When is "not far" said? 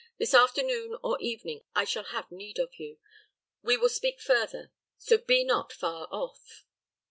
5.43-6.07